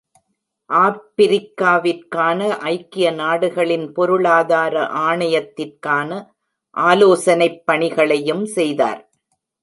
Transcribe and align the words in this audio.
ஆப்பிரிக்காவிற்கான 0.69 2.39
ஐக்கிய 2.69 3.11
நாடுகளின் 3.11 3.85
பொருளாதார 3.91 4.75
ஆணையத்திற்கான 5.01 6.09
ஆலோசனைப் 6.77 7.61
பணிகளையும் 7.65 8.45
செய்தார். 8.55 9.01